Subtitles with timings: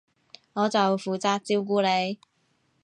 [0.53, 2.17] 我就負責照顧你